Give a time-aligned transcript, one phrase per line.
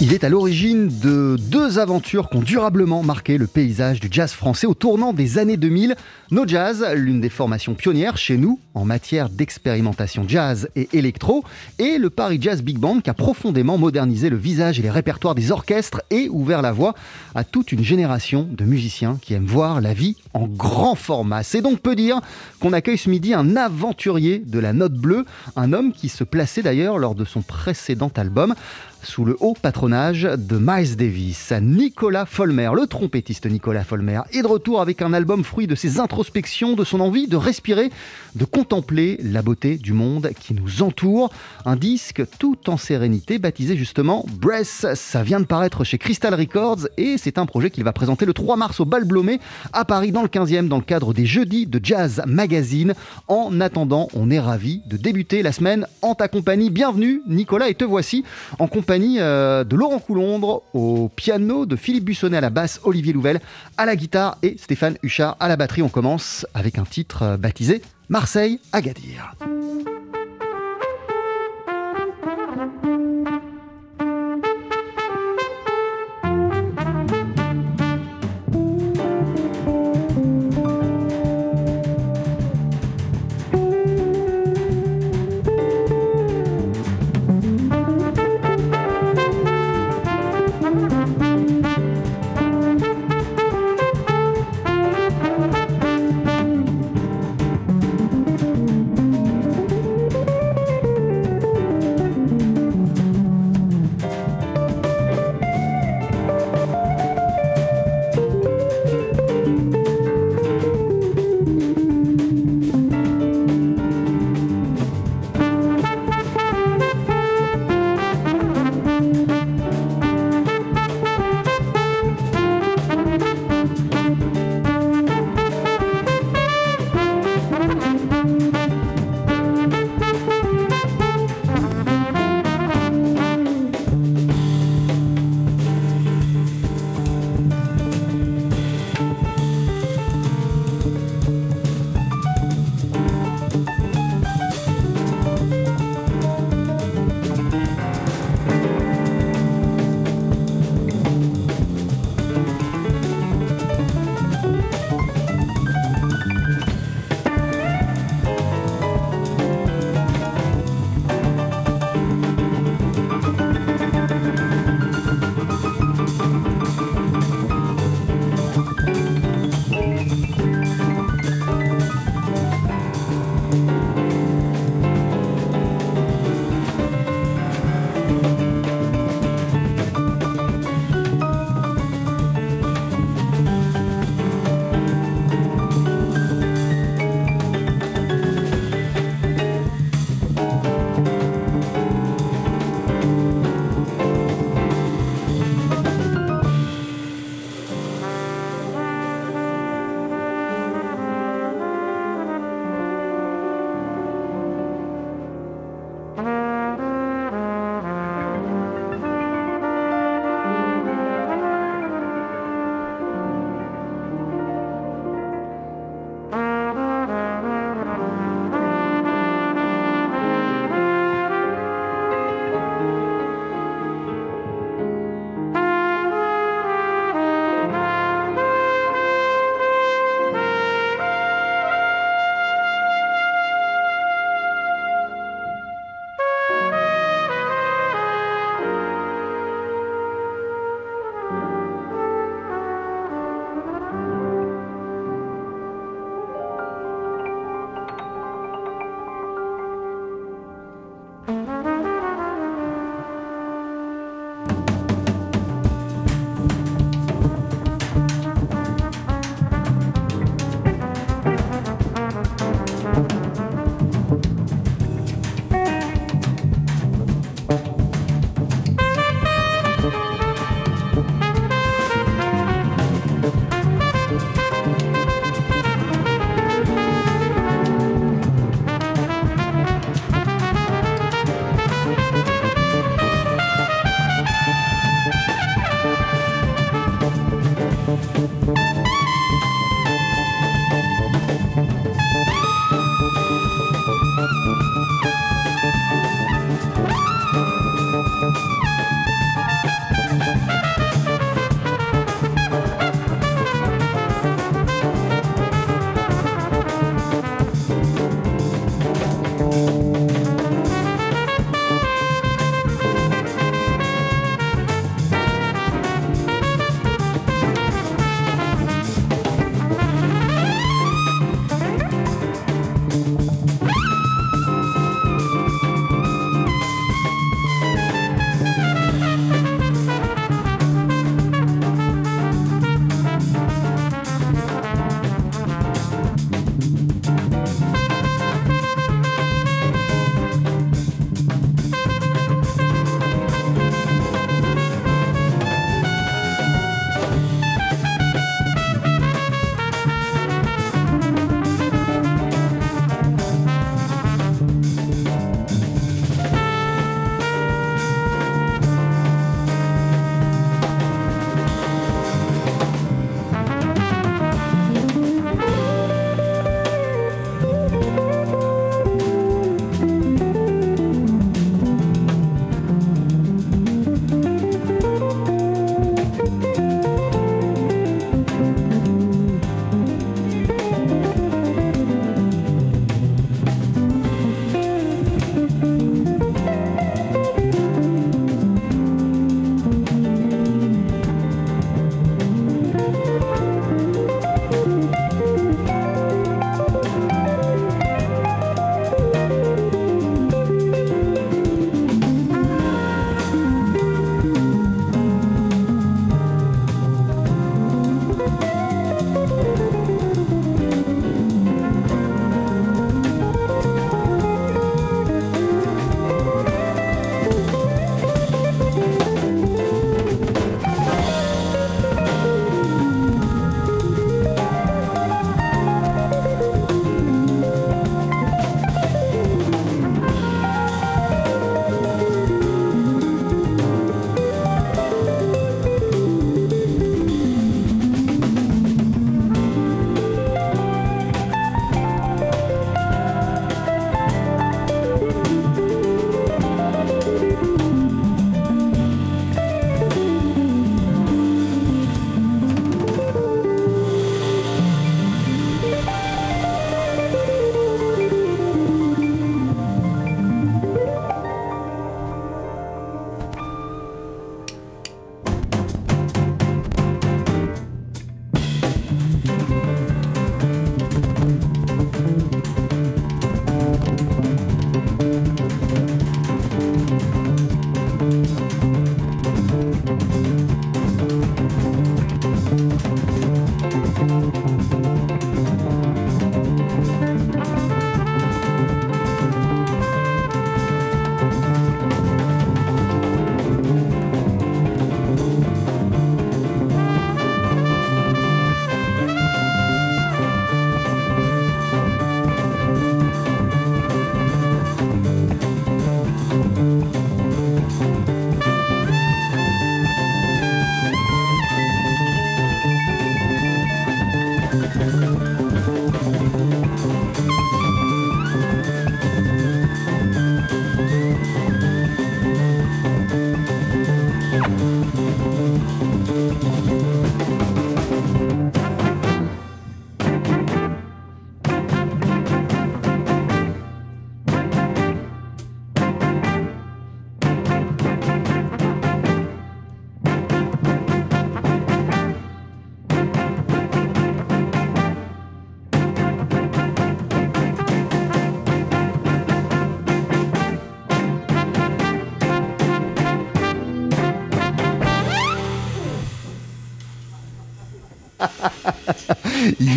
[0.00, 4.30] Il est à l'origine de deux aventures qui ont durablement marqué le paysage du jazz
[4.30, 5.96] français au tournant des années 2000.
[6.30, 11.42] No Jazz, l'une des formations pionnières chez nous en matière d'expérimentation jazz et électro,
[11.80, 15.34] et le Paris Jazz Big Band qui a profondément modernisé le visage et les répertoires
[15.34, 16.94] des orchestres et ouvert la voie
[17.34, 21.42] à toute une génération de musiciens qui aiment voir la vie en grand format.
[21.42, 22.20] C'est donc peu dire
[22.60, 25.24] qu'on accueille ce midi un aventurier de la note bleue,
[25.56, 28.54] un homme qui se plaçait d'ailleurs lors de son précédent album
[29.02, 31.52] sous le haut patronage de Miles Davis.
[31.62, 36.00] Nicolas Folmer, le trompettiste Nicolas Folmer, est de retour avec un album fruit de ses
[36.00, 37.90] introspections, de son envie de respirer,
[38.34, 41.30] de contempler la beauté du monde qui nous entoure.
[41.64, 44.86] Un disque tout en sérénité, baptisé justement Breath.
[44.94, 48.32] Ça vient de paraître chez Crystal Records et c'est un projet qu'il va présenter le
[48.34, 49.40] 3 mars au Bal Blomé
[49.72, 52.94] à Paris dans le 15e dans le cadre des Jeudis de Jazz Magazine.
[53.26, 56.70] En attendant, on est ravis de débuter la semaine en ta compagnie.
[56.70, 58.24] Bienvenue Nicolas et te voici
[58.58, 63.12] en compagnie euh, de Laurent Coulombre au piano, de Philippe Bussonnet à la basse, Olivier
[63.12, 63.40] Louvel
[63.76, 65.82] à la guitare et Stéphane Huchard à la batterie.
[65.82, 68.60] On commence avec un titre euh, baptisé Marseille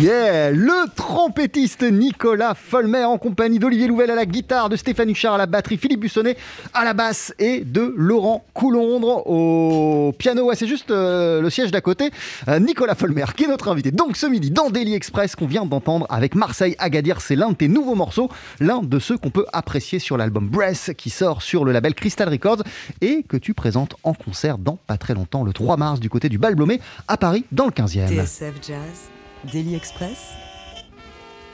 [0.02, 5.34] Yeah Le trompettiste Nicolas Folmer en compagnie d'Olivier Louvel à la guitare, de Stéphane Huchard
[5.34, 6.36] à la batterie, Philippe Bussonnet
[6.74, 10.46] à la basse et de Laurent Coulondre au piano.
[10.46, 12.10] Ouais, c'est juste euh, le siège d'à côté.
[12.48, 13.92] Euh, Nicolas Folmer qui est notre invité.
[13.92, 17.54] Donc ce midi dans Daily Express qu'on vient d'entendre avec Marseille Agadir, c'est l'un de
[17.54, 18.28] tes nouveaux morceaux,
[18.58, 22.28] l'un de ceux qu'on peut apprécier sur l'album Breath qui sort sur le label Crystal
[22.28, 22.64] Records
[23.02, 26.28] et que tu présentes en concert dans pas très longtemps, le 3 mars du côté
[26.28, 28.08] du Bal Blomé à Paris dans le 15e.
[28.08, 29.12] TSF Jazz,
[29.50, 30.34] Daily Express,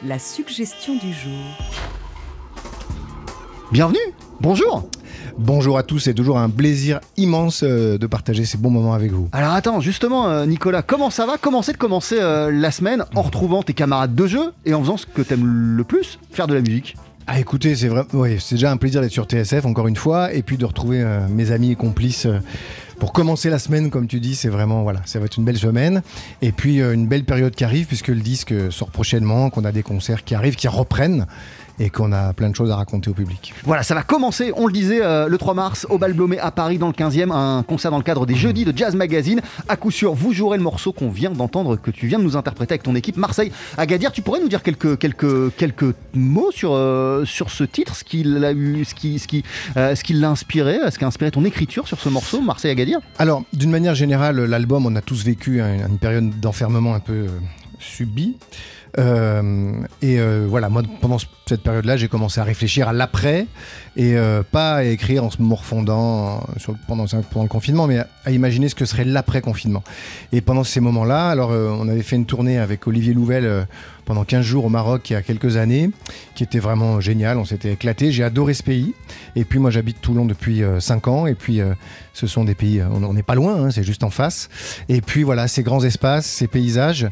[0.04, 1.32] la suggestion du jour.
[3.72, 3.98] Bienvenue
[4.40, 4.90] Bonjour
[5.38, 9.12] Bonjour à tous, c'est toujours un plaisir immense euh, de partager ces bons moments avec
[9.12, 9.30] vous.
[9.32, 11.38] Alors attends, justement, euh, Nicolas, comment ça va?
[11.38, 14.98] Commencer de commencer euh, la semaine en retrouvant tes camarades de jeu et en faisant
[14.98, 16.94] ce que t'aimes le plus, faire de la musique?
[17.30, 20.32] Ah écoutez, c'est vrai, ouais, c'est déjà un plaisir d'être sur TSF encore une fois,
[20.32, 22.38] et puis de retrouver euh, mes amis et complices euh,
[22.98, 25.58] pour commencer la semaine, comme tu dis, c'est vraiment voilà, ça va être une belle
[25.58, 26.02] semaine,
[26.42, 29.72] et puis euh, une belle période qui arrive puisque le disque sort prochainement, qu'on a
[29.72, 31.26] des concerts qui arrivent, qui reprennent,
[31.80, 33.54] et qu'on a plein de choses à raconter au public.
[33.64, 36.50] Voilà, ça va commencer, on le disait, euh, le 3 mars au Bal Blomé à
[36.50, 39.40] Paris dans le 15e, un concert dans le cadre des Jeudis de Jazz Magazine.
[39.68, 42.36] À coup sûr, vous jouerez le morceau qu'on vient d'entendre, que tu viens de nous
[42.36, 43.52] interpréter avec ton équipe Marseille.
[43.76, 48.04] Agadir, tu pourrais nous dire quelques, quelques, quelques mots sur, euh, sur ce titre, ce
[48.04, 49.44] qui l'a eu, ce qui, ce qui,
[49.76, 52.70] euh, ce qui l'a inspiré, ce qui a inspiré ton écriture sur ce morceau, Marseille
[52.72, 52.98] Agadir?
[53.18, 57.26] Alors, d'une manière générale, l'album, on a tous vécu un- une période d'enfermement un peu
[57.78, 58.36] subie.
[58.98, 63.46] Euh, et euh, voilà, moi, pendant ce- cette période-là, j'ai commencé à réfléchir à l'après
[63.96, 68.30] et euh, pas à écrire en se morfondant sur, pendant, le confinement, mais à, à
[68.30, 69.82] imaginer ce que serait l'après-confinement.
[70.32, 73.66] Et pendant ces moments-là, alors on avait fait une tournée avec Olivier Louvel
[74.08, 75.90] pendant 15 jours au Maroc il y a quelques années,
[76.34, 78.94] qui était vraiment génial, on s'était éclaté, j'ai adoré ce pays.
[79.36, 81.74] Et puis moi j'habite Toulon depuis 5 ans, et puis euh,
[82.14, 84.48] ce sont des pays, euh, on n'est pas loin, hein, c'est juste en face.
[84.88, 87.06] Et puis voilà, ces grands espaces, ces paysages,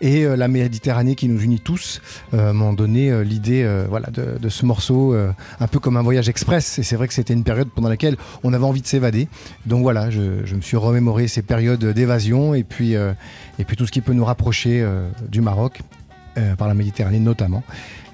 [0.00, 2.00] et euh, la Méditerranée qui nous unit tous
[2.34, 6.02] euh, m'ont donné euh, l'idée euh, voilà, de, ce morceau, euh, un peu comme un
[6.02, 6.78] voyage express.
[6.78, 9.28] Et c'est vrai que c'était une période pendant laquelle on avait envie de s'évader.
[9.66, 13.12] Donc voilà, je, je me suis remémoré ces périodes d'évasion et puis, euh,
[13.58, 15.80] et puis tout ce qui peut nous rapprocher euh, du Maroc,
[16.38, 17.62] euh, par la Méditerranée notamment.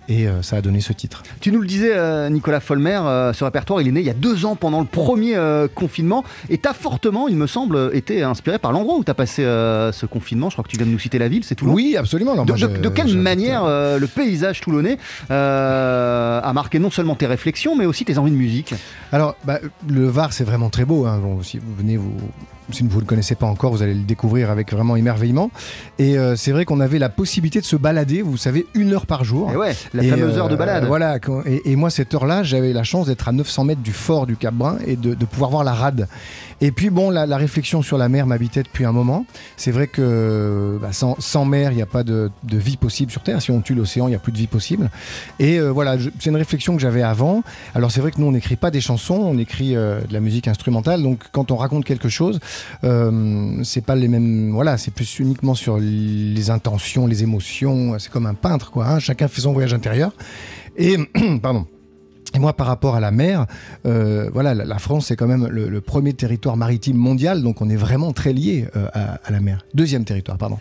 [0.06, 1.22] Et euh, ça a donné ce titre.
[1.40, 3.00] Tu nous le disais, euh, Nicolas Folmer,
[3.32, 5.34] ce répertoire, il est né il y a deux ans pendant le premier
[5.74, 6.24] confinement.
[6.50, 10.50] Et t'as fortement, il me semble, été inspiré par l'endroit où t'as passé ce confinement.
[10.50, 11.72] Je crois que tu viens de nous citer la ville, c'est Toulon.
[11.72, 12.32] Oui, absolument.
[12.34, 14.98] Alors De, moi, de- je- de quelle manière le paysage toulonnais
[15.30, 18.74] a marqué non seulement tes réflexions, mais aussi tes envies de musique?
[19.10, 21.06] Alors, bah, le Var, c'est vraiment très beau.
[21.06, 21.18] hein.
[21.22, 22.12] Bon, si vous venez, vous,
[22.70, 25.50] si vous ne le connaissez pas encore, vous allez le découvrir avec vraiment émerveillement.
[25.98, 29.06] Et euh, c'est vrai qu'on avait la possibilité de se balader, vous savez, une heure
[29.06, 29.50] par jour.
[29.52, 30.86] Et ouais, la Et, fameuse euh, heure de balade.
[30.86, 34.26] Voilà, et, et moi, cette heure-là, j'avais la chance d'être à 900 mètres du fort
[34.26, 36.08] du Cap Brun et de, de pouvoir voir la rade.
[36.60, 39.26] Et puis, bon, la, la réflexion sur la mer m'habitait depuis un moment.
[39.56, 43.10] C'est vrai que bah, sans, sans mer, il n'y a pas de, de vie possible
[43.10, 43.42] sur Terre.
[43.42, 44.90] Si on tue l'océan, il n'y a plus de vie possible.
[45.38, 47.42] Et euh, voilà, c'est une réflexion que j'avais avant.
[47.74, 50.20] Alors, c'est vrai que nous, on n'écrit pas des chansons, on écrit euh, de la
[50.20, 51.02] musique instrumentale.
[51.02, 52.40] Donc, quand on raconte quelque chose,
[52.84, 54.50] euh, c'est pas les mêmes.
[54.52, 57.98] Voilà, c'est plus uniquement sur les intentions, les émotions.
[57.98, 58.88] C'est comme un peintre, quoi.
[58.88, 58.98] hein.
[58.98, 60.12] Chacun fait son voyage intérieur.
[60.76, 60.96] Et,
[61.42, 61.66] pardon.
[62.38, 63.46] Moi, par rapport à la mer,
[63.86, 67.76] euh, voilà, la, France, c'est quand même le, premier territoire maritime mondial, donc on est
[67.76, 69.64] vraiment très lié euh, à, la mer.
[69.74, 70.58] Deuxième territoire, pardon.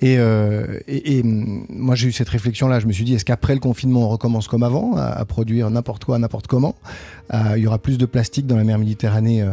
[0.00, 2.80] Et, hum, moi, j'ai eu cette réflexion-là.
[2.80, 6.04] Je me suis dit, est-ce qu'après le confinement, on recommence comme avant, à, produire n'importe
[6.04, 6.74] quoi, n'importe comment
[7.34, 9.44] Il y aura plus de plastique dans la mer Méditerranée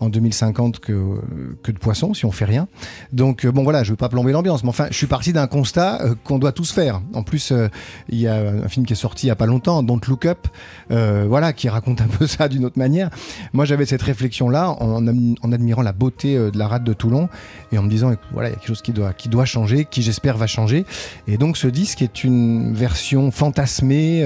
[0.00, 1.14] en 2050 que,
[1.62, 2.68] que de poissons, si on fait rien.
[3.12, 5.46] Donc, euh, bon, voilà, je veux pas plomber l'ambiance, mais enfin, je suis parti d'un
[5.46, 7.00] constat euh, qu'on doit tous faire.
[7.14, 7.68] En plus, euh,
[8.08, 10.26] il y a un film qui est sorti il y a pas longtemps, Don't Look
[10.26, 10.48] Up,
[10.90, 13.10] voilà, qui raconte un peu ça d'une autre manière.
[13.52, 17.28] Moi, j'avais cette réflexion-là en, am- en admirant la beauté de la rade de Toulon
[17.72, 19.86] et en me disant, voilà, il y a quelque chose qui doit, qui doit changer,
[19.90, 20.84] qui j'espère va changer.
[21.26, 24.24] Et donc, ce disque est une version fantasmée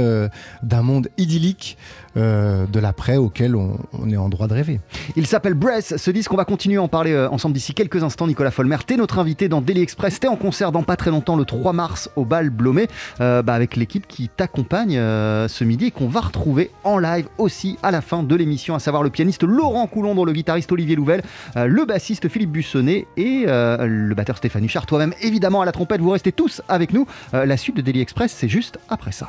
[0.63, 1.77] d'un monde idyllique
[2.17, 4.81] euh, de l'après auquel on, est en droit de rêver.
[5.17, 8.03] Il s'appelle Breath, ce disque, on va continuer à en parler euh, ensemble d'ici quelques
[8.03, 8.27] instants.
[8.27, 11.37] Nicolas Folmer, t'es notre invité dans Daily Express, t'es en concert dans pas très longtemps,
[11.37, 12.89] le 3 mars au bal Blomé,
[13.21, 17.27] euh, bah, avec l'équipe qui t'accompagne euh, ce midi et qu'on va retrouver en live
[17.39, 20.97] aussi à la fin de l'émission, à savoir le pianiste Laurent Coulondre, le guitariste Olivier
[20.97, 21.23] Louvel,
[21.55, 26.11] le bassiste Philippe Bussonnet et le batteur Stéphane Huchard, toi-même évidemment à la trompette, vous
[26.11, 27.07] restez tous avec nous.
[27.33, 29.29] La suite de Daily Express, c'est juste après ça.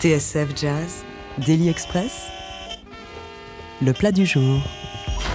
[0.00, 1.02] TSF Jazz,
[1.46, 2.26] Daily Express,
[3.80, 4.60] le plat du jour.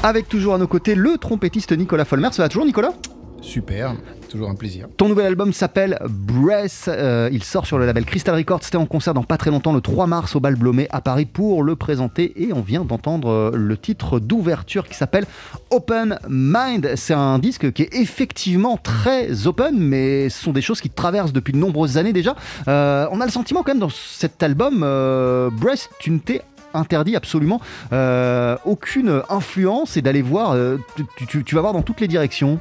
[0.04, 2.30] Avec toujours à nos côtés le trompettiste Nicolas Folmer.
[2.32, 2.94] Ça va toujours, Nicolas?
[3.42, 3.96] Super.
[4.30, 4.88] Toujours un plaisir.
[4.96, 6.86] Ton nouvel album s'appelle Breath.
[6.88, 8.63] Euh, il sort sur le label Crystal Records.
[8.63, 11.26] C'était en concert dans pas très longtemps, le 3 mars au Bal Blomet à Paris
[11.26, 12.42] pour le présenter.
[12.42, 15.26] Et on vient d'entendre euh, le titre d'ouverture qui s'appelle
[15.72, 16.94] Open Mind.
[16.96, 21.34] C'est un disque qui est effectivement très open, mais ce sont des choses qui traversent
[21.34, 22.36] depuis de nombreuses années déjà.
[22.68, 26.42] Euh, on a le sentiment quand même dans cet album, Breath, tu ne t'es
[26.74, 27.60] interdit absolument
[28.65, 30.56] aucune influence et d'aller voir,
[31.28, 32.60] tu vas voir dans toutes les directions.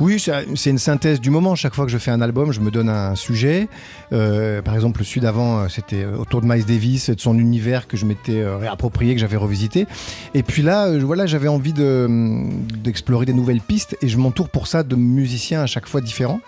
[0.00, 1.54] Oui, c'est une synthèse du moment.
[1.54, 3.68] Chaque fois que je fais un album, je me donne un sujet.
[4.12, 7.20] Euh, par exemple, le celui d'avant, euh, c'était euh, autour de Miles Davis et de
[7.20, 9.86] son univers que je m'étais réapproprié, que j'avais revisité.
[10.34, 12.50] Et puis là, voilà, j'avais envie hum,
[12.82, 16.40] d'explorer des nouvelles pistes et je m'entoure pour ça de musiciens à chaque fois différents.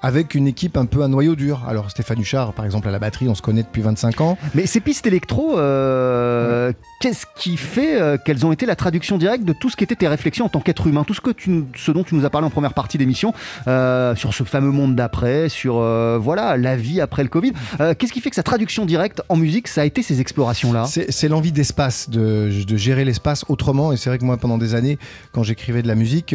[0.00, 1.64] Avec une équipe un peu à noyau dur.
[1.68, 4.38] Alors Stéphane Huchard, par exemple, à la batterie, on se connaît depuis 25 ans.
[4.54, 9.44] Mais ces pistes électro, euh, qu'est-ce qui fait euh, qu'elles ont été la traduction directe
[9.44, 11.64] de tout ce qui était tes réflexions en tant qu'être humain Tout ce, que tu,
[11.76, 13.34] ce dont tu nous as parlé en première partie d'émission,
[13.66, 15.78] euh, sur ce fameux monde d'après, sur
[16.20, 17.52] voilà la vie après le Covid.
[17.98, 20.84] Qu'est-ce qui fait que sa traduction directe en musique, ça a été ces explorations-là?
[20.86, 23.92] C'est l'envie d'espace, de, de gérer l'espace autrement.
[23.92, 24.98] Et c'est vrai que moi, pendant des années,
[25.32, 26.34] quand j'écrivais de la musique,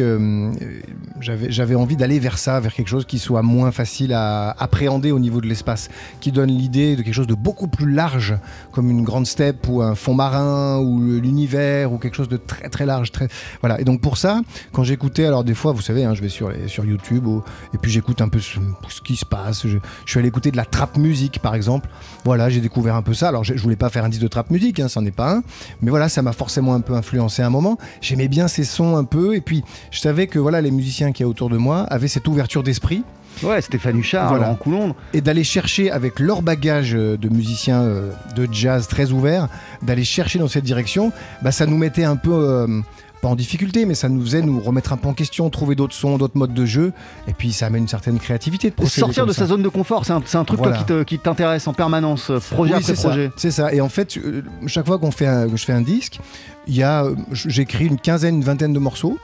[1.20, 5.12] j'avais j'avais envie d'aller vers ça, vers quelque chose qui soit moins facile à appréhender
[5.12, 5.88] au niveau de l'espace,
[6.20, 8.36] qui donne l'idée de quelque chose de beaucoup plus large,
[8.72, 12.68] comme une grande steppe ou un fond marin ou l'univers ou quelque chose de très
[12.68, 13.12] très large.
[13.60, 13.80] Voilà.
[13.80, 14.40] Et donc pour ça,
[14.72, 17.78] quand j'écoutais, alors des fois, vous savez, hein, je vais sur, sur YouTube ou- et
[17.78, 18.58] puis j'écoute un peu ce,
[19.04, 19.66] qui se passe.
[19.66, 21.88] Je, suis allé écouter de la trap musique, par exemple.
[22.24, 23.28] Voilà, j'ai découvert un peu ça.
[23.28, 25.42] Alors je, voulais pas faire un disque de trap musique, hein, n'en est pas un.
[25.82, 27.78] Mais voilà, ça m'a forcément un peu influencé à un moment.
[28.00, 29.34] J'aimais bien ces sons un peu.
[29.34, 32.28] Et puis je savais que voilà, les musiciens qui a autour de moi avaient cette
[32.28, 33.02] ouverture d'esprit
[33.42, 34.44] Ouais, Stéphane Huchard, Voilà.
[34.44, 34.94] Laurent Coulondre.
[35.12, 39.48] et d'aller chercher avec leur bagage euh, de musiciens euh, de jazz très ouverts,
[39.82, 42.80] d'aller chercher dans cette direction, bah, ça nous mettait un peu, euh,
[43.22, 45.94] pas en difficulté, mais ça nous faisait nous remettre un peu en question, trouver d'autres
[45.94, 46.92] sons, d'autres modes de jeu,
[47.26, 49.40] et puis ça amène une certaine créativité de Sortir de ça.
[49.40, 50.84] sa zone de confort, c'est un, truc Voilà.
[51.06, 53.30] qui t'intéresse en permanence, projet Oui, après c'est ça, projet.
[53.36, 53.72] C'est ça.
[53.72, 54.18] Et en fait,
[54.66, 56.20] chaque fois qu'on fait un- que je fais un disque,
[56.66, 59.18] il y a, j'écris une quinzaine, une vingtaine de morceaux.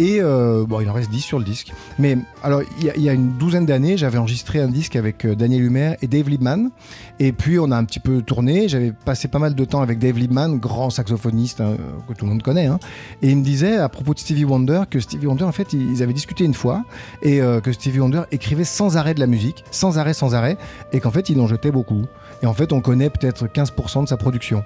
[0.00, 1.72] Et euh, bon, il en reste 10 sur le disque.
[2.00, 5.62] Mais alors, il y, a- une douzaine d'années, j'avais enregistré un disque avec euh, Daniel
[5.62, 6.70] Humer et Dave Liebman.
[7.20, 8.68] Et puis, on a un petit peu tourné.
[8.68, 11.76] J'avais passé pas mal de temps avec Dave Liebman, grand saxophoniste hein,
[12.08, 12.66] que tout le monde connaît.
[12.66, 12.80] hein.
[13.22, 16.02] Et il me disait à propos de Stevie Wonder que Stevie Wonder, en fait, ils
[16.02, 16.82] avaient discuté une fois
[17.22, 20.56] et euh, que Stevie Wonder écrivait sans arrêt de la musique, sans arrêt, sans arrêt,
[20.92, 22.02] et qu'en fait, il en jetait beaucoup.
[22.42, 24.64] Et en fait, on connaît peut-être 15% de sa production.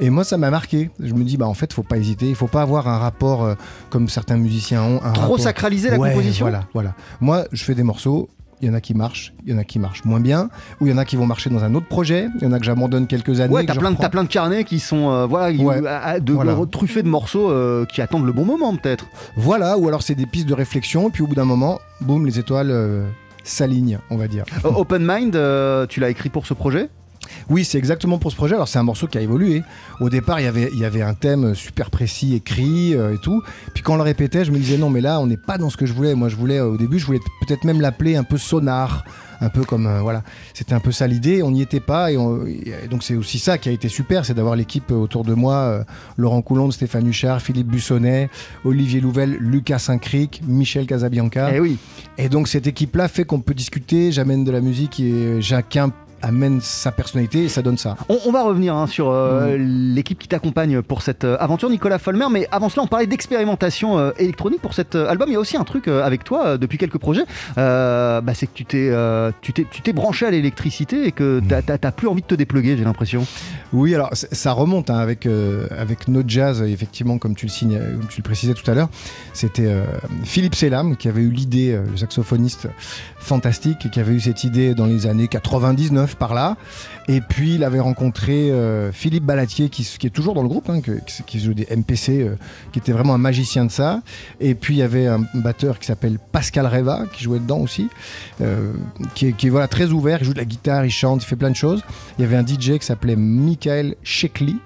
[0.00, 0.90] Et moi, ça m'a marqué.
[1.00, 2.28] Je me dis, bah en fait, faut pas hésiter.
[2.28, 3.54] Il faut pas avoir un rapport euh,
[3.90, 5.00] comme certains musiciens ont.
[5.02, 6.94] Un Trop rapport- sacraliser la Ouais, composition Voilà, voilà.
[7.20, 8.28] Moi, je fais des morceaux.
[8.62, 10.48] Il y en a qui marchent, il y en a qui marchent moins bien,
[10.80, 12.28] ou il y en a qui vont marcher dans un autre projet.
[12.40, 13.52] Il y en a que j'abandonne quelques années.
[13.52, 16.20] Ouais, t'as plein, plein de carnets qui sont euh, voilà, Ouais.
[16.22, 16.56] de, Voilà.
[16.72, 19.08] truffés de morceaux euh, qui attendent le bon moment peut-être.
[19.36, 22.24] Voilà, ou alors c'est des pistes de réflexion, et puis au bout d'un moment, boum,
[22.24, 23.06] les étoiles euh,
[23.44, 24.46] s'alignent, on va dire.
[24.64, 25.32] Open Mind,
[25.90, 26.88] tu l'as écrit pour ce projet?
[27.50, 28.54] Oui, c'est exactement pour ce projet.
[28.54, 29.62] Alors, c'est un morceau qui a évolué.
[30.00, 33.18] Au départ, il y avait, il y avait un thème super précis, écrit euh, et
[33.18, 33.42] tout.
[33.74, 35.70] Puis quand on le répétait, je me disais non, mais là, on n'est pas dans
[35.70, 36.14] ce que je voulais.
[36.14, 39.04] Moi, je voulais, euh, au début, je voulais peut-être même l'appeler un peu sonar.
[39.42, 40.22] Un peu comme, euh, voilà.
[40.54, 41.42] C'était un peu ça l'idée.
[41.42, 42.10] On n'y était pas.
[42.10, 44.24] Et, on- et donc, c'est aussi ça qui a été super.
[44.24, 45.84] C'est d'avoir l'équipe autour de moi
[46.16, 48.30] Laurent Coulombe, Stéphane Huchard, Philippe Bussonnet,
[48.64, 51.50] Olivier Louvel, Lucas Saint-Cric, Michel Casabianca.
[51.54, 51.76] Eh oui.
[52.16, 56.60] Et donc cette équipe-là fait qu'on peut discuter, j'amène de la musique et chacun amène
[56.60, 57.96] sa personnalité et ça donne ça.
[58.08, 59.94] On, on va revenir hein, sur euh, Mm.
[59.94, 62.26] l'équipe qui t'accompagne pour cette euh, aventure, Nicolas Folmer.
[62.30, 65.28] Mais avant cela, on parlait d'expérimentation euh, électronique pour cet album.
[65.28, 67.24] Il y a aussi un truc avec toi depuis quelques projets.
[67.56, 68.90] Bah, c'est que tu t'es,
[69.42, 72.26] tu t'es, tu t'es branché à l'électricité et que t'as, t'as- t'as plus envie de
[72.26, 73.26] te dépluguer, j'ai l'impression.
[73.72, 75.26] Oui, alors ça remonte hein, avec,
[75.76, 78.88] avec notre jazz, effectivement, comme tu le, signes, comme tu le précisais tout à l'heure.
[79.32, 79.70] C'était
[80.24, 82.68] Philippe Selam qui avait eu l'idée, le saxophoniste
[83.18, 86.56] fantastique, qui avait eu cette idée dans les années 99 par là.
[87.08, 90.80] Et puis il avait rencontré euh, Philippe Balatier, qui, est toujours dans le groupe, hein,
[90.80, 92.36] qui, qui joue des MPC, euh,
[92.72, 94.02] qui était vraiment un magicien de ça.
[94.40, 97.88] Et puis il y avait un batteur qui s'appelle Pascal Reva, qui jouait dedans aussi,
[98.40, 98.72] euh,
[99.14, 101.50] qui, est, voilà, très ouvert, il joue de la guitare, il chante, il fait plein
[101.50, 101.82] de choses.
[102.18, 104.56] Il y avait un DJ qui s'appelait Michael Shekli.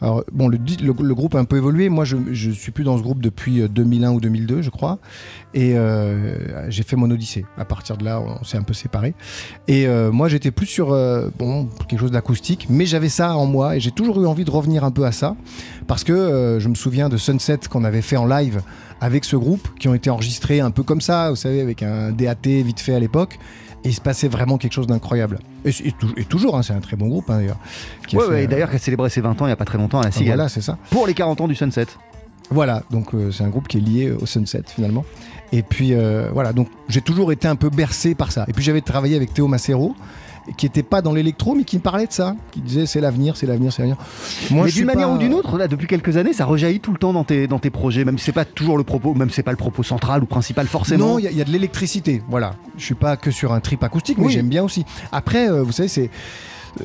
[0.00, 1.90] Alors, bon, le, le- groupe a un peu évolué.
[1.90, 4.98] Moi, je, je suis plus dans ce groupe depuis euh, 2001 ou 2002, je crois.
[5.52, 7.44] Et euh, j'ai fait mon Odyssée.
[7.58, 9.14] À partir de là, on s'est un peu séparés.
[9.66, 13.46] Et euh, moi, j'étais plus sur euh, bon, quelque chose d'acoustique, mais j'avais ça en
[13.46, 15.34] moi et j'ai toujours eu envie de revenir un peu à ça.
[15.88, 18.62] Parce que je me souviens de Sunset qu'on avait fait en live
[19.00, 22.12] avec ce groupe, qui ont été enregistrés un peu comme ça, vous savez, avec un
[22.12, 23.38] DAT vite fait à l'époque.
[23.82, 25.38] Et il se passait vraiment quelque chose d'incroyable.
[25.64, 27.58] Et, et tou- et toujours, hein, c'est un très bon groupe hein, d'ailleurs.
[28.06, 29.78] qui a Ouais, d'ailleurs, qui a célébré ses 20 ans il n'y a pas très
[29.78, 30.34] longtemps à la Cigale.
[30.36, 30.76] Voilà, c'est ça.
[30.90, 31.86] Pour les 40 ans du Sunset.
[32.50, 35.04] Voilà, donc euh, c'est un groupe qui est lié au Sunset finalement.
[35.52, 38.44] Et puis euh, voilà, donc j'ai toujours été un peu bercé par ça.
[38.48, 39.94] Et puis j'avais travaillé avec Théo Macero,
[40.56, 43.36] qui n'était pas dans l'électro, mais qui me parlait de ça, qui disait c'est l'avenir,
[43.36, 43.98] c'est l'avenir, c'est l'avenir.
[44.50, 46.92] Moi, Mais d'une manière pas- ou d'une autre, là, depuis quelques années, ça rejaillit tout
[46.92, 49.28] le temps dans tes, dans tes projets, même si c'est pas toujours le propos, même
[49.28, 51.06] si c'est pas le propos central ou principal forcément.
[51.14, 52.22] Non, il y, a- il y a de l'électricité.
[52.28, 52.54] Voilà.
[52.78, 54.32] Je suis pas que sur un trip acoustique, mais Oui.
[54.32, 54.84] j'aime bien aussi.
[55.12, 56.10] Après, euh, vous savez, c'est.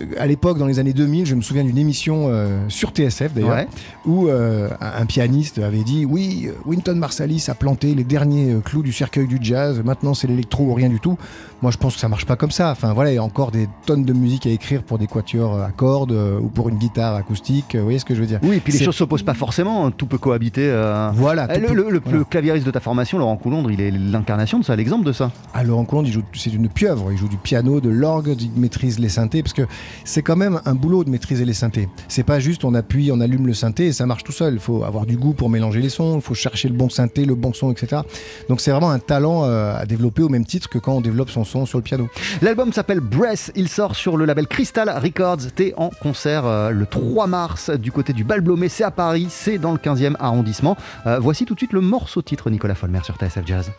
[0.01, 3.33] Euh, À l'époque, dans les années 2000, je me souviens d'une émission euh, sur TSF
[3.33, 3.67] d'ailleurs, Ouais.
[4.05, 8.91] où euh, un pianiste avait dit Oui, Wynton Marsalis a planté les derniers clous du
[8.93, 11.17] cercueil du jazz, maintenant c'est l'électro ou rien du tout.
[11.65, 12.69] Moi, je pense que ça marche pas comme ça.
[12.69, 15.59] Enfin, voilà, il y a encore des tonnes de musique à écrire pour des quatuors
[15.63, 17.73] à cordes euh, ou pour une guitare acoustique.
[17.73, 19.33] euh, Vous voyez ce que je veux dire Oui, et puis les choses s'opposent pas
[19.33, 20.67] forcément, tout peut cohabiter.
[20.69, 21.09] euh.
[21.15, 21.47] Voilà.
[21.49, 22.17] Eh, tout Le, peut- le- le- voilà.
[22.19, 25.31] le claviériste de ta formation, Laurent Coulondre, il est l'incarnation de ça, l'exemple de ça.
[25.55, 27.11] Ah, Laurent il joue, c'est une pieuvre.
[27.11, 29.63] Il joue du piano, de l'orgue, il maîtrise les synthés, parce que
[30.03, 31.89] c'est quand même un boulot de maîtriser les synthés.
[32.09, 34.53] C'est pas juste on appuie, on allume le synthé et ça marche tout seul.
[34.53, 37.25] Il faut avoir du goût pour mélanger les sons, il faut chercher le bon synthé,
[37.25, 38.03] le bon son, etc.
[38.49, 41.31] Donc c'est vraiment un talent euh, à développer au même titre que quand on développe
[41.31, 42.09] son son sur le piano.
[42.41, 45.51] L'album s'appelle Breath, il sort sur le label Crystal Records.
[45.55, 49.57] T'es en concert euh, le 3 mars du côté du Balblomé, c'est à Paris, c'est
[49.57, 50.75] dans le 15e arrondissement.
[51.07, 53.71] Euh, voici tout de suite le morceau titre Nicolas Folmer sur TSF Jazz.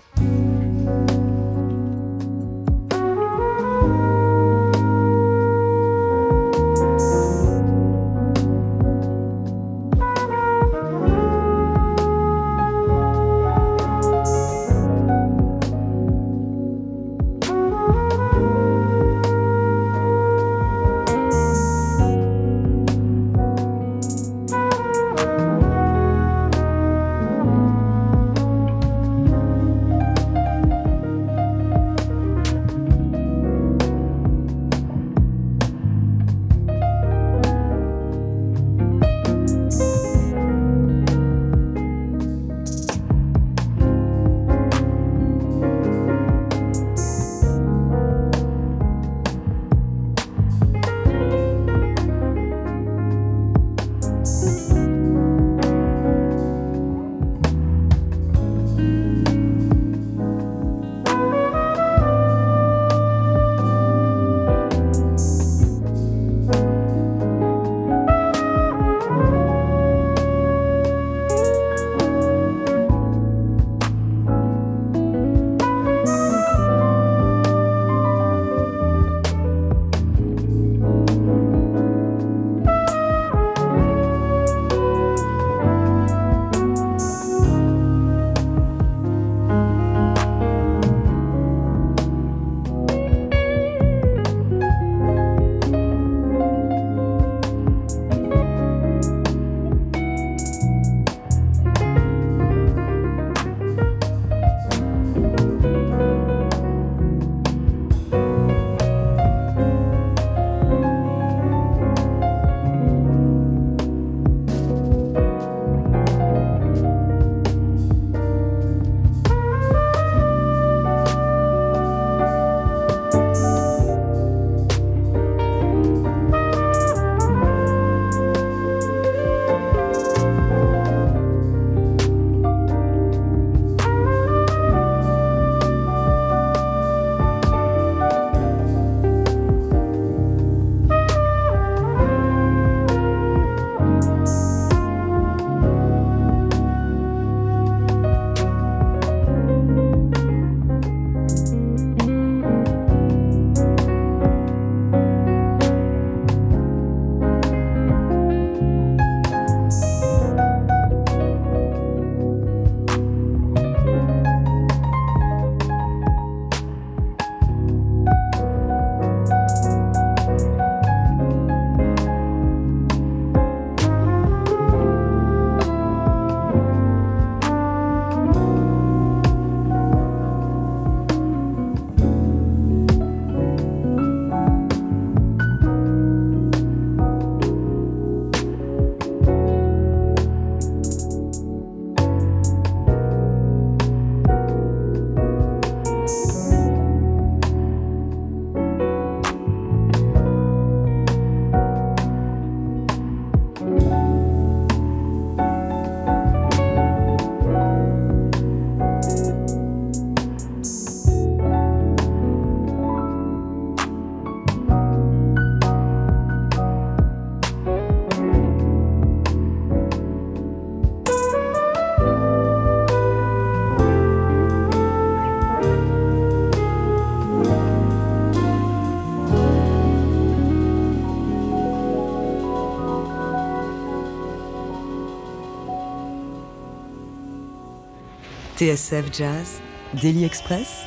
[238.67, 239.61] TSF Jazz,
[239.95, 240.85] Daily Express,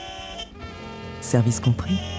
[1.22, 2.19] service compris.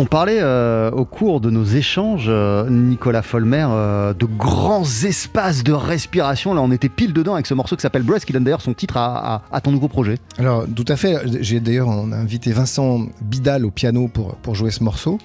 [0.00, 5.64] On parlait euh, au cours de nos échanges, euh, Nicolas Folmer, euh, de grands espaces
[5.64, 6.54] de respiration.
[6.54, 8.74] Là, on était pile dedans avec ce morceau qui s'appelle Breath, qui donne d'ailleurs son
[8.74, 10.18] titre à, ton nouveau projet.
[10.38, 11.16] Alors, tout à fait.
[11.40, 15.18] J'ai d'ailleurs invité Vincent Bidal au piano pour, jouer ce morceau.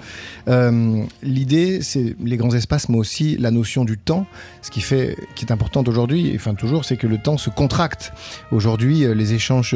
[1.21, 4.25] L'idée, c'est les grands espaces, mais aussi la notion du temps.
[4.63, 8.11] Ce qui, qui est important aujourd'hui, enfin toujours, c'est que le temps se contracte.
[8.51, 9.75] Aujourd'hui, les échanges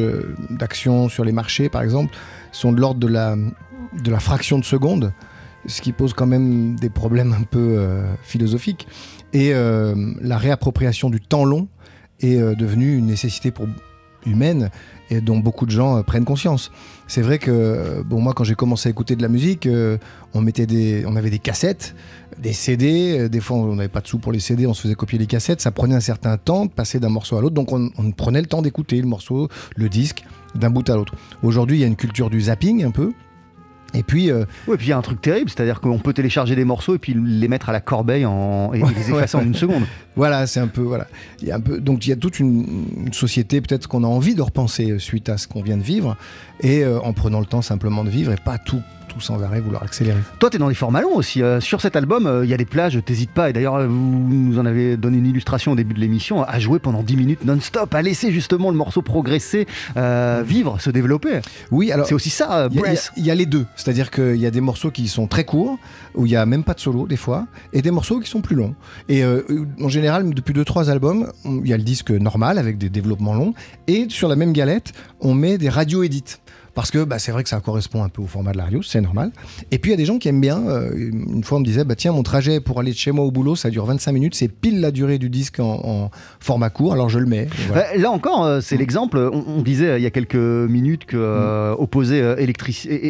[0.50, 2.16] d'actions sur les marchés, par exemple,
[2.52, 3.36] sont de l'ordre de la,
[3.94, 5.14] de la fraction de seconde,
[5.66, 8.88] ce qui pose quand même des problèmes un peu euh, philosophiques.
[9.34, 11.68] Et euh, la réappropriation du temps long
[12.20, 13.68] est euh, devenue une nécessité pour
[14.26, 14.72] humaine
[15.10, 16.72] et dont beaucoup de gens prennent conscience.
[17.08, 19.70] C'est vrai que bon moi quand j'ai commencé à écouter de la musique,
[20.34, 21.96] on mettait des on avait des cassettes,
[22.38, 24.96] des CD, des fois on n'avait pas de sous pour les CD, on se faisait
[24.96, 27.72] copier les cassettes, ça prenait un certain temps de passer d'un morceau à l'autre donc
[27.72, 29.48] on, on prenait le temps d'écouter le morceau,
[29.78, 31.14] le disque d'un bout à l'autre.
[31.44, 33.14] Aujourd'hui, il y a une culture du zapping un peu.
[33.94, 36.14] Et puis euh, Oui, et puis il y a un truc terrible, c'est-à-dire qu'on peut
[36.14, 38.72] télécharger des morceaux et puis les mettre à la corbeille en...
[38.74, 39.44] et, les effacer Ouais.
[39.44, 39.84] en une seconde.
[40.16, 41.08] Voilà, c'est un peu voilà.
[41.42, 44.04] Il y a un peu donc il y a toute une, une société peut-être qu'on
[44.04, 46.18] a envie de repenser euh, suite à ce qu'on vient de vivre
[46.62, 49.62] et euh, en prenant le temps simplement de vivre et pas tout tout sans arrêt
[49.62, 50.20] vouloir accélérer.
[50.40, 51.42] Toi, tu es dans les formats longs aussi.
[51.42, 53.50] Euh, sur cet album, euh, il y a des plages, t'hésites pas.
[53.50, 56.60] Et d'ailleurs, euh, vous nous en avez donné une illustration au début de l'émission, à
[56.60, 61.40] jouer pendant 10 minutes non-stop, à laisser justement le morceau progresser, euh, vivre, se développer.
[61.72, 64.52] Oui, alors C'est aussi ça, il y, y a- les deux, c'est-à-dire qu'il y a
[64.52, 65.78] des morceaux qui sont très courts
[66.16, 68.42] où il y a même pas de solo des fois et des morceaux qui sont
[68.42, 68.74] plus longs.
[69.10, 72.78] Et en général, depuis deux trois albums, on- il y a le disque normal avec
[72.78, 73.54] des développements longs
[73.88, 76.24] et sur la même galette, on met des radio edits.
[76.78, 78.84] Parce que bah, c'est vrai que ça correspond un peu au format de la radio,
[78.84, 79.32] c'est normal.
[79.72, 80.62] Et puis il y a des gens qui aiment bien.
[80.68, 83.26] euh, une fois, on me disait bah, tiens, mon trajet pour aller de chez moi
[83.26, 86.70] au boulot, ça dure 25 minutes, c'est pile la durée du disque en, en format
[86.70, 87.48] court, alors je le mets.
[87.68, 87.86] Voilà.
[87.96, 89.18] Euh, Là encore, euh, c'est l'exemple.
[89.18, 92.44] On, on disait euh, il y a quelques minutes que euh, opposer é-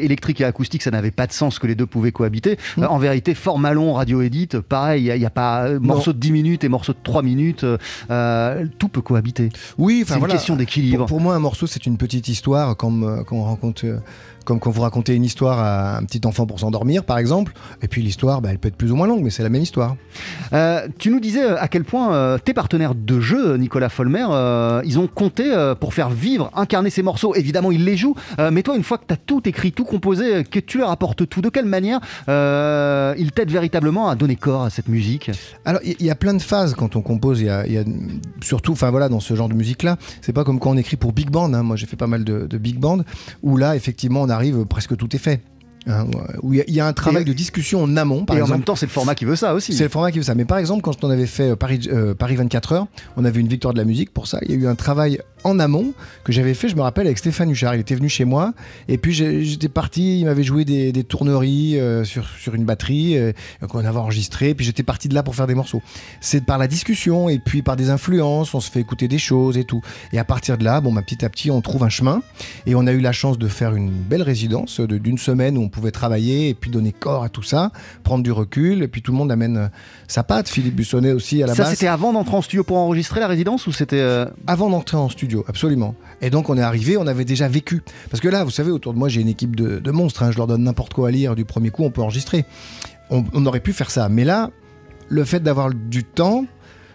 [0.05, 2.57] électrique et acoustique, ça n'avait pas de sens que les deux pouvaient cohabiter.
[2.77, 2.83] Mm.
[2.89, 6.63] En vérité, format long, radio edit, pareil, il n'y a, pas morceau de 10 minutes
[6.63, 7.65] et morceau de 3 minutes.
[8.09, 9.49] euh, tout peut cohabiter.
[9.77, 10.35] Oui, C'est une voilà.
[10.35, 10.99] question d'équilibre.
[10.99, 13.99] Pour, pour moi, un morceau, c'est une petite histoire, comme quand on rencontre, euh,
[14.47, 17.51] comme quand vous racontez une histoire à un petit enfant pour s'endormir, par exemple.
[17.81, 19.61] Et puis l'histoire, bah, elle peut être plus ou moins longue, mais c'est la même
[19.61, 19.97] histoire.
[20.53, 24.25] Euh, tu nous disais euh, à quel point euh, tes partenaires de jeu, Nicolas Folmer,
[24.31, 25.43] euh, ils ont compté
[25.81, 27.35] pour faire vivre, incarner ces morceaux.
[27.35, 28.15] Évidemment, ils les jouent.
[28.51, 31.27] Mais toi, une fois que tu as tout écrit, tout composé, que tu leur apportes
[31.27, 35.29] tout, de quelle manière ils t'aident véritablement à donner corps à cette musique?
[35.65, 37.41] Alors, il y, y a plein de phases quand on compose.
[37.41, 37.83] Il y a, y a
[38.41, 41.11] surtout, enfin voilà, dans ce genre de musique-là, c'est pas comme quand on écrit pour
[41.11, 41.53] big band.
[41.53, 41.63] hein.
[41.63, 42.99] Moi, j'ai fait pas mal de, de big band
[43.43, 45.41] où là, effectivement, on arrive presque tout est fait.
[45.89, 46.05] hein,
[46.41, 48.35] où il y a- il y, a un travail Et- de discussion en amont, par
[48.35, 49.71] Et en même temps, c'est le format qui veut ça aussi.
[49.71, 50.35] C'est le format qui veut ça.
[50.35, 53.39] Mais par exemple, quand on avait fait euh, Paris, euh, Paris 24 heures, on avait
[53.39, 54.39] une victoire de la musique pour ça.
[54.43, 57.17] Il y a eu un travail en amont que j'avais fait, je me rappelle, avec
[57.17, 57.75] Stéphane Huchard.
[57.75, 58.53] Il était venu chez moi
[58.87, 63.17] et puis j'étais parti, il m'avait joué des, des tourneries euh, sur, sur une batterie
[63.17, 63.31] euh,
[63.69, 64.53] qu'on avait enregistré.
[64.53, 65.81] Puis j'étais parti de là pour faire des morceaux.
[66.21, 69.57] C'est par la discussion et puis par des influences, on se fait écouter des choses
[69.57, 69.81] et tout.
[70.13, 72.21] Et à partir de là, bon, bah, petit à petit, on trouve un chemin.
[72.65, 75.61] Et on a eu la chance de faire une belle résidence de- d'une semaine où
[75.61, 77.71] on pouvait travailler et puis donner corps à tout ça,
[78.03, 78.83] prendre du recul.
[78.83, 79.67] Et puis tout le monde amène euh,
[80.07, 80.49] sa patte.
[80.49, 81.71] Philippe Bussonnet aussi à la Ça, base.
[81.73, 83.99] c'était avant d'entrer en studio pour enregistrer la résidence ou c'était.
[83.99, 85.95] euh, Avant d'entrer en studio, absolument.
[86.21, 87.81] Et donc on est arrivé, on avait déjà vécu.
[88.09, 90.23] Parce que là, vous savez, autour de moi, j'ai une équipe de, monstres.
[90.23, 90.31] hein.
[90.31, 92.45] Je leur donne n'importe quoi à lire du premier coup, on peut enregistrer.
[93.09, 94.09] On aurait pu faire ça.
[94.09, 94.51] Mais là,
[95.09, 96.45] le fait d'avoir du temps,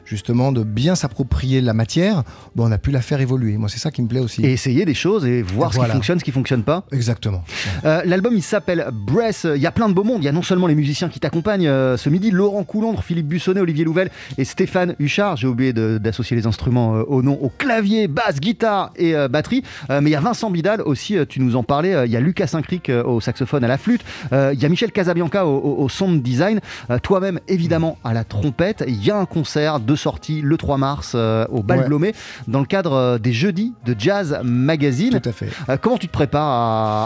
[0.05, 2.23] justement, de bien s'approprier la matière,
[2.55, 3.57] bon, on a pu la faire évoluer.
[3.57, 4.45] Moi, c'est ça qui me plaît aussi.
[4.45, 6.85] Et essayer des choses et voir ce qui fonctionne, ce qui fonctionne pas.
[6.93, 7.45] Exactement.
[7.85, 9.47] Euh, L'album il s'appelle Breath.
[9.55, 10.23] Il y a plein de beaux mondes.
[10.23, 13.29] Il y a non seulement les musiciens qui t'accompagnent euh, ce midi, Laurent Coulondre, Philippe
[13.29, 15.37] Bussonnet, Olivier Louvel et Stéphane Huchard.
[15.37, 19.63] J'ai oublié d'associer les instruments euh, au nom, au clavier, basse, guitare et batterie.
[19.89, 21.95] Mais il y a Vincent Bidal aussi, tu nous en parlais.
[22.07, 24.03] Il y a Lucas Saint-Cric au saxophone, à la flûte.
[24.33, 26.61] Il y a Michel Casabianca au, au- au sound design.
[27.03, 28.85] Toi-même, évidemment, à la trompette.
[28.87, 31.87] Il y a un concert de sortie le 3 mars euh, au Bal Ouais.
[31.87, 32.15] Blomé
[32.49, 35.21] dans le cadre euh, des jeudis de Jazz Magazine.
[35.21, 35.49] Tout à fait.
[35.69, 36.43] Euh, comment tu te prépares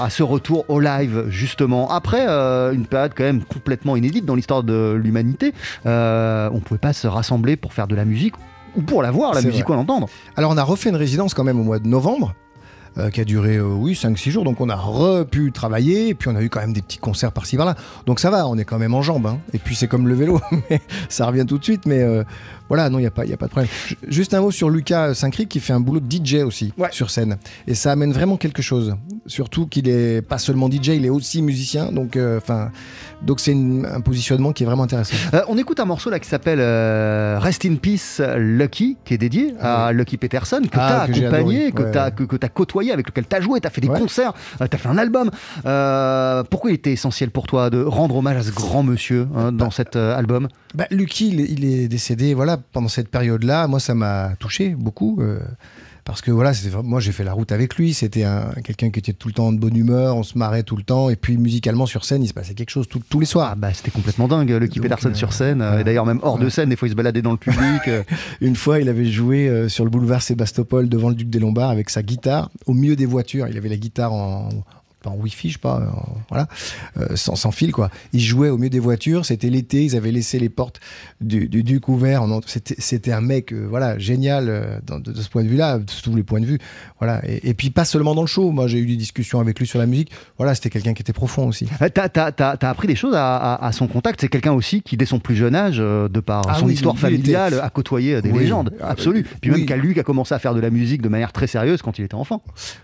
[0.03, 1.91] à, à ce retour au live justement?
[1.91, 5.53] Après euh, une période quand même complètement inédite dans l'histoire de l'humanité
[5.85, 8.35] On pouvait pas se rassembler pour faire de la musique
[8.77, 10.09] ou pour la voir la musique ou l'entendre.
[10.37, 12.35] Alors on a refait une résidence quand même au mois de novembre.
[12.99, 14.45] euh, qui a duré, euh, oui, 5-6 jours.
[14.45, 17.31] Donc on a repu travailler, et puis on a eu quand même des petits concerts
[17.33, 17.75] par-ci par-là.
[18.07, 19.27] Donc ça va, on est quand même en jambes.
[19.27, 19.39] hein.
[19.53, 20.41] Et puis c'est comme le vélo,
[21.11, 21.85] ça revient tout de suite.
[21.85, 22.25] Mais euh,
[22.69, 23.71] voilà, non, il n'y a, pas- y a pas de problème.
[23.89, 26.89] Ju- Juste un mot sur Lucas Saint-Cric qui fait un boulot de DJ aussi Ouais.
[26.93, 27.37] sur scène.
[27.67, 28.95] Et ça amène vraiment quelque chose.
[29.27, 31.93] Surtout qu'il est pas seulement DJ, il est aussi musicien.
[31.93, 32.71] Donc, euh, enfin,
[33.23, 35.15] donc c'est un positionnement qui est vraiment intéressant.
[35.35, 39.19] Euh, on écoute un morceau là qui s'appelle euh, Rest in Peace Lucky, qui est
[39.19, 41.73] dédié à Lucky Peterson, que Ah, tu as que accompagné, adoré.
[41.73, 43.71] que Ouais, tu as que, que t'as côtoyé, avec lequel tu as joué, tu as
[43.71, 43.99] fait des Ouais.
[43.99, 45.31] concerts, tu as fait un album.
[45.67, 49.53] Euh, pourquoi il était essentiel pour toi de rendre hommage à ce grand monsieur hein,
[49.53, 50.49] dans cet euh, album?
[50.75, 53.67] Bah, Lucky, il, est- il est décédé voilà, pendant cette période-là.
[53.67, 55.19] Moi, ça m'a touché beaucoup.
[55.21, 55.41] euh,
[56.05, 56.53] parce que voilà,
[56.85, 57.93] moi j'ai fait la route avec lui.
[57.93, 60.77] C'était un- quelqu'un qui était tout le temps de bonne humeur, on se marrait tout
[60.77, 61.11] le temps.
[61.11, 63.49] Et puis musicalement sur scène, il se passait quelque chose tout- tous les soirs.
[63.51, 66.21] Ah bah c'était complètement dingue, Lucky Donc, Peterson euh, sur scène, euh, et d'ailleurs même
[66.23, 67.91] hors de scène, des fois il se baladait dans le public.
[68.41, 71.91] Une fois, il avait joué sur le boulevard Sébastopol devant le Duc des Lombards avec
[71.91, 73.49] sa guitare au milieu des voitures.
[73.49, 74.49] Il avait la guitare en,
[75.07, 76.49] en Wi-Fi, je sais pas, en- voilà,
[76.99, 77.91] euh, sans, sans fil quoi.
[78.13, 79.25] Il jouait au milieu des voitures.
[79.27, 79.85] C'était l'été.
[79.85, 80.81] Ils avaient laissé les portes
[81.21, 82.23] du, du Duc ouvertes.
[82.25, 85.79] en- C'était, un mec, euh, voilà, génial euh, dans- de, de ce point de vue-là,
[85.79, 86.59] de tous les points de vue.
[86.99, 87.23] Voilà.
[87.29, 88.51] Et, et puis pas seulement dans le show.
[88.51, 90.11] Moi, j'ai eu des discussions avec lui sur la musique.
[90.39, 91.67] Voilà, c'était quelqu'un qui était profond aussi.
[91.95, 94.21] T'as, t'as appris des choses à, à- à son contact.
[94.21, 96.99] C'est quelqu'un aussi qui, dès son plus jeune âge, de par Ah son oui, histoire
[96.99, 98.41] familiale, a côtoyé des Oui.
[98.41, 99.25] légendes Ah, absolues.
[99.41, 99.67] Puis même oui.
[99.67, 101.99] qu'à lui qui a commencé à faire de la musique de manière très sérieuse quand
[101.99, 102.43] il était enfant.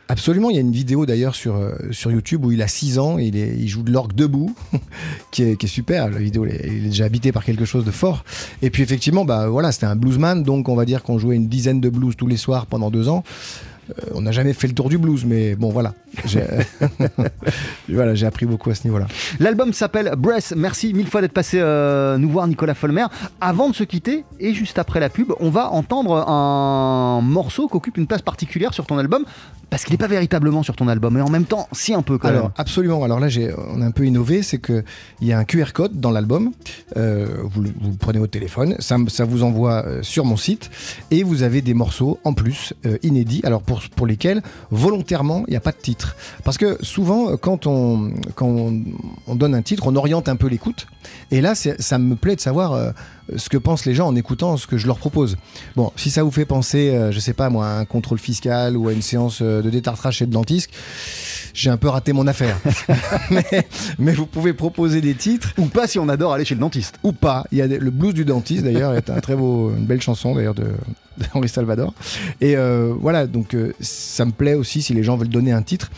[0.09, 1.55] Absolument, il y a une vidéo d'ailleurs sur,
[1.91, 4.55] sur YouTube où il a 6 ans il, joue de l'orgue debout,
[5.31, 6.11] qui, est, super.
[6.11, 8.25] La vidéo, il est déjà habité par quelque chose de fort.
[8.61, 11.49] Et puis effectivement, bah, voilà, c'était un bluesman, donc on va dire qu'on jouait une
[11.49, 13.25] dizaine de blues tous les soirs pendant deux ans.
[13.99, 15.95] Euh, on n'a jamais fait le tour du blues, mais bon, voilà.
[16.26, 16.43] J'ai
[17.88, 19.07] voilà, j'ai appris beaucoup à ce niveau-là.
[19.40, 20.53] L'album s'appelle Breath.
[20.57, 23.07] Merci mille fois d'être passé euh, nous voir, Nicolas Folmer.
[23.40, 27.76] Avant de se quitter, et juste après la pub, on va entendre un morceau qui
[27.76, 29.24] occupe une place particulière sur ton album,
[29.70, 32.18] parce qu'il n'est pas véritablement sur ton album, et en même temps, si un peu
[32.18, 32.53] quand Alors même.
[32.59, 33.03] absolument.
[33.05, 33.28] Alors là,
[33.74, 34.84] on a un peu innové, c'est que
[35.20, 36.53] il y a un QR code dans l'album.
[36.97, 40.70] Euh, vous, le- vous le prenez au téléphone, ça, vous envoie euh, sur mon site,
[41.11, 43.40] et vous avez des morceaux en plus euh, inédits.
[43.45, 47.37] Alors pour pour lesquels volontairement il n'y a pas de titre, parce que souvent euh,
[47.37, 48.83] quand on quand on,
[49.26, 50.87] on donne un titre, on oriente un peu l'écoute.
[51.30, 52.91] Et là, ça me plaît de savoir euh,
[53.37, 55.37] ce que pensent les gens en écoutant ce que je leur propose.
[55.76, 58.76] Bon, si ça vous fait penser, euh, je sais pas moi, à un contrôle fiscal
[58.76, 60.70] ou à une séance euh, de détartrage chez le dentiste,
[61.55, 62.59] j'ai un peu raté mon affaire.
[63.30, 63.66] mais,
[63.99, 66.99] mais vous pouvez proposer des titres Ou pas si on adore aller chez le dentiste.
[67.03, 67.45] ou pas.
[67.53, 70.35] Il y a le blues du dentiste d'ailleurs est un très beau, une belle chanson
[70.35, 70.66] d'ailleurs de
[71.35, 71.95] Henri Salvador.
[72.41, 75.63] Et euh, voilà, donc euh, ça me plaît aussi si les gens veulent donner un
[75.63, 75.91] titre,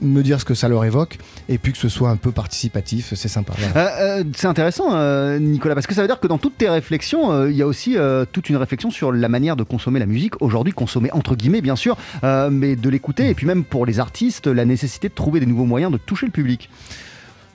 [0.00, 1.18] me dire ce que ça leur évoque,
[1.48, 3.52] et puis que ce soit un peu participatif, c'est sympa.
[3.56, 4.00] voilà.
[4.00, 4.90] Euh, c'est intéressant,
[5.38, 7.96] Nicolas, parce que ça veut dire que dans toutes tes réflexions, il y a aussi
[8.32, 10.40] toute une réflexion sur la manière de consommer la musique.
[10.40, 14.46] Aujourd'hui, consommer entre guillemets, bien sûr, mais de l'écouter, et puis même pour les artistes,
[14.46, 16.70] la nécessité de trouver des nouveaux moyens de toucher le public.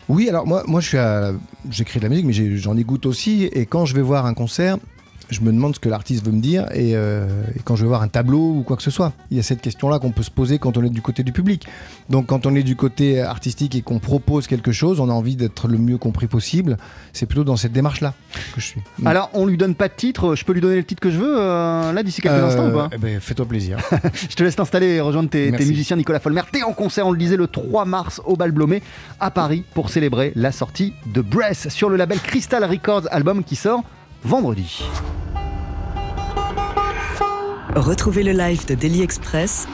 [0.07, 0.97] Oui, alors moi, moi je suis
[1.70, 3.45] j'écris de la musique, mais j'en écoute aussi.
[3.45, 4.78] Et quand je vais voir un concert,
[5.30, 6.65] je me demande ce que l'artiste veut me dire.
[6.73, 9.38] Et, euh, et quand je vais voir un tableau ou quoi que ce soit, il
[9.38, 11.65] y a cette question-là qu'on peut se poser quand on est du côté du public.
[12.09, 15.36] Donc quand on est du côté artistique et qu'on propose quelque chose, on a envie
[15.36, 16.78] d'être le mieux compris possible.
[17.13, 18.13] C'est plutôt dans cette démarche-là
[18.53, 18.82] que je suis.
[19.05, 21.17] Alors, on lui donne pas de titre, je peux lui donner le titre que je
[21.17, 23.78] veux, euh, là, d'ici quelques Euh, instants ou pas eh ben, Fais-toi plaisir.
[24.30, 26.41] Je te laisse t'installer et rejoindre tes, musiciens Nicolas Folmer.
[26.51, 28.82] T'es en concert, on le disait, le 3 mars au Bal Blomé
[29.19, 33.55] à Paris pour célébrer la sortie de Breath sur le label Crystal Records, album qui
[33.55, 33.84] sort
[34.26, 34.84] vendredi.
[37.76, 39.67] Retrouvez le live de Daily Express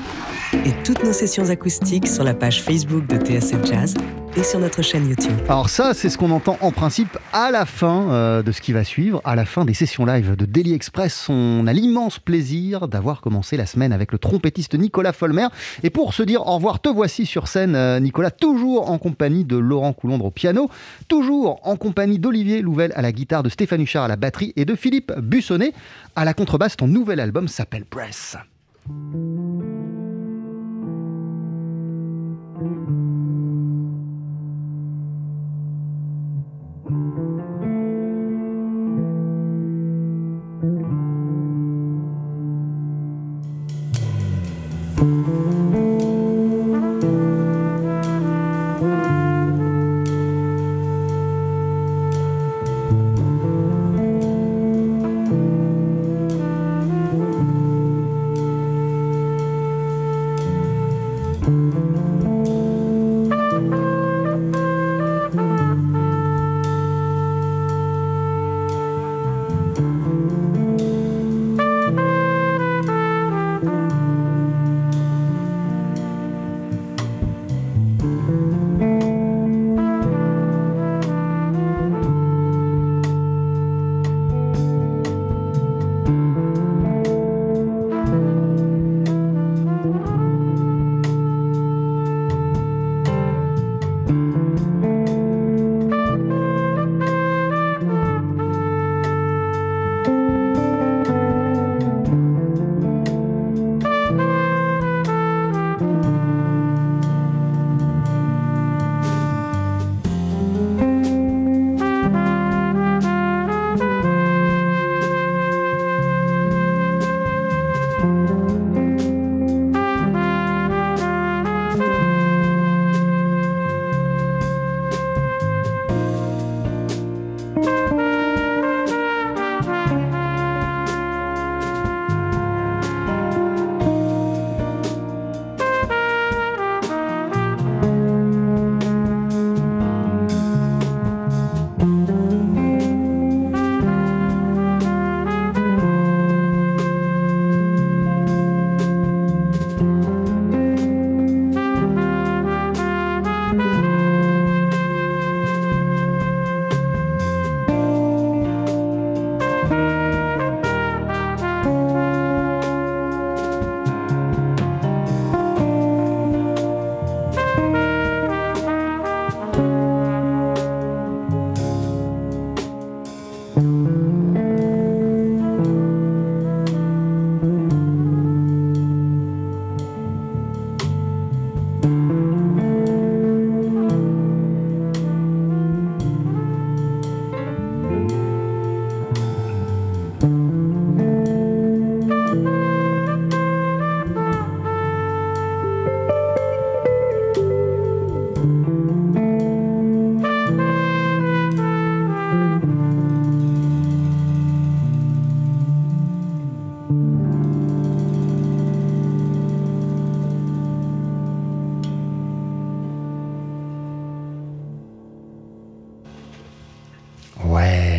[0.53, 3.93] et toutes nos sessions acoustiques sur la page Facebook de TSF Jazz
[4.35, 5.33] et sur notre chaîne YouTube.
[5.49, 8.71] Alors ça, c'est ce qu'on entend en principe à la fin euh, de ce qui
[8.71, 11.27] va suivre, à la fin des sessions live de Daily Express.
[11.29, 15.47] On a l'immense plaisir d'avoir commencé la semaine avec le trompettiste Nicolas Folmer.
[15.83, 19.43] Et pour se dire au revoir, te voici sur scène, euh, Nicolas, toujours en compagnie
[19.43, 20.69] de Laurent Coulondre au piano,
[21.07, 24.65] toujours en compagnie d'Olivier Louvel à la guitare, de Stéphane Huchard à la batterie et
[24.65, 25.73] de Philippe Bussonnet
[26.15, 26.77] à la contrebasse.
[26.77, 28.37] Ton nouvel album s'appelle Press.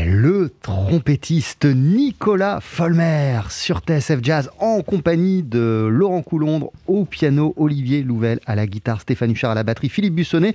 [0.05, 0.48] Le
[0.93, 8.40] trompettiste Nicolas Folmer sur TSF Jazz en compagnie de Laurent Coulondre au piano, Olivier Louvel
[8.45, 10.53] à la guitare, Stéphane Huchard à la batterie, Philippe Bussonnet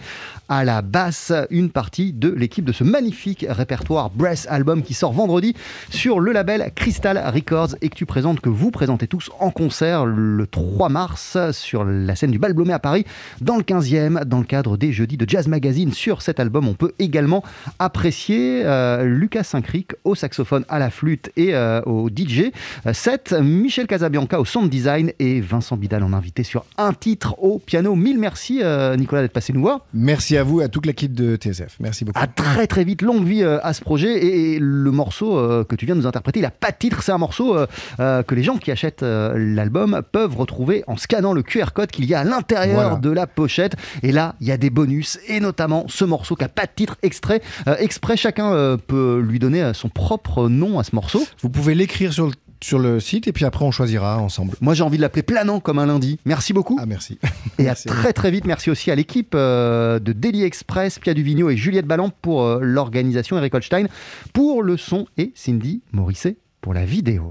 [0.48, 1.34] à la basse.
[1.50, 5.56] Une partie de l'équipe de ce magnifique répertoire Breath Album qui sort vendredi
[5.90, 10.06] sur le label Crystal Records et que tu présentes, que vous présentez tous en concert
[10.06, 13.06] le 3 mars sur la scène du Bal Blomet à Paris
[13.42, 15.94] dans le 15e dans le cadre des jeudis de Jazz Magazine.
[15.94, 17.44] Sur cet album, on peut également
[17.80, 20.27] apprécier euh, Lucas Saint-Cric au saxophone,
[20.70, 22.52] à la flûte et euh, au DJ.
[22.92, 27.60] 7, Michel Casabianca au sound design et Vincent Bidal en invité sur un titre au
[27.60, 27.96] piano.
[27.96, 29.82] Mille merci euh, Nicolas d'être passé nous voir.
[29.94, 31.78] Merci à vous, à toute l'équipe de TSF.
[31.80, 32.20] Merci beaucoup.
[32.22, 35.64] À très très vite, longue vie euh, à ce projet et, et le morceau euh,
[35.64, 37.68] que tu viens de nous interpréter, il n'a pas de titre, c'est un morceau euh,
[38.00, 41.92] euh, que les gens qui achètent euh, l'album peuvent retrouver en scannant le QR code
[41.92, 42.96] qu'il y a à l'intérieur Voilà.
[42.98, 43.76] de la pochette.
[44.04, 46.72] Et là, il y a des bonus et notamment ce morceau qui n'a pas de
[46.76, 47.42] titre extrait.
[47.68, 50.17] Euh, exprès, chacun euh, peut lui donner euh, son propre
[50.50, 51.26] nom à ce morceau.
[51.42, 54.54] Vous pouvez l'écrire sur le, sur le site et puis après on choisira ensemble.
[54.62, 56.20] Moi, j'ai envie de l'appeler planant comme un lundi.
[56.26, 56.78] Merci beaucoup.
[56.80, 57.20] Ah merci.
[57.60, 58.46] Et Merci à très très vite.
[58.46, 62.60] Merci aussi à l'équipe euh, de Daily Express, Pia Duvigneau et Juliette Ballant pour euh,
[62.62, 63.88] l'organisation, Eric Holstein
[64.34, 67.26] pour le son et Cindy Morisset pour la vidéo.